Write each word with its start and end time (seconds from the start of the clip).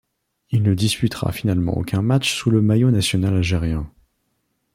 Il 0.49 0.63
ne 0.63 0.73
disputera 0.73 1.31
finalement 1.31 1.77
aucun 1.77 2.01
match 2.01 2.33
sous 2.33 2.49
le 2.49 2.59
maillot 2.63 2.89
national 2.89 3.35
algérien. 3.35 3.87